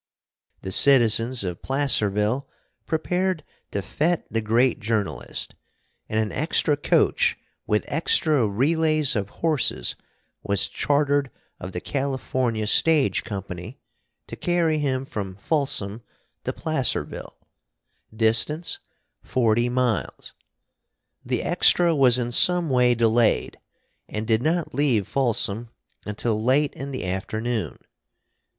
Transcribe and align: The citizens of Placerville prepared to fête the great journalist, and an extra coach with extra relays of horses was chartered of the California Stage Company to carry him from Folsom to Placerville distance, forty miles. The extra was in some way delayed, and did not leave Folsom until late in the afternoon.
The 0.63 0.71
citizens 0.71 1.43
of 1.43 1.61
Placerville 1.61 2.49
prepared 2.87 3.43
to 3.69 3.81
fête 3.83 4.23
the 4.31 4.41
great 4.41 4.79
journalist, 4.79 5.53
and 6.09 6.19
an 6.19 6.31
extra 6.31 6.75
coach 6.75 7.37
with 7.67 7.85
extra 7.87 8.47
relays 8.47 9.15
of 9.15 9.29
horses 9.29 9.95
was 10.41 10.67
chartered 10.67 11.29
of 11.59 11.71
the 11.71 11.79
California 11.79 12.65
Stage 12.65 13.23
Company 13.23 13.79
to 14.25 14.35
carry 14.35 14.79
him 14.79 15.05
from 15.05 15.35
Folsom 15.35 16.01
to 16.45 16.51
Placerville 16.51 17.37
distance, 18.11 18.79
forty 19.21 19.69
miles. 19.69 20.33
The 21.23 21.43
extra 21.43 21.93
was 21.95 22.17
in 22.17 22.31
some 22.31 22.71
way 22.71 22.95
delayed, 22.95 23.59
and 24.09 24.25
did 24.25 24.41
not 24.41 24.73
leave 24.73 25.07
Folsom 25.07 25.69
until 26.07 26.43
late 26.43 26.73
in 26.73 26.89
the 26.89 27.05
afternoon. 27.05 27.77